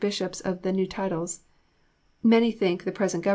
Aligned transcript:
Bishops 0.01 0.41
of 0.41 0.63
their 0.63 0.73
new 0.73 0.87
titles. 0.87 1.41
Many 2.23 2.51
think 2.51 2.85
the 2.85 2.91
present 2.91 3.23
Gov. 3.23 3.29